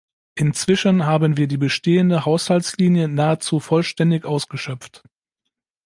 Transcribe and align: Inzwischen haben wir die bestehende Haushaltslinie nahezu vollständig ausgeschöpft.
Inzwischen 0.33 1.05
haben 1.05 1.37
wir 1.37 1.45
die 1.47 1.57
bestehende 1.59 2.25
Haushaltslinie 2.25 3.07
nahezu 3.07 3.59
vollständig 3.59 4.25
ausgeschöpft. 4.25 5.03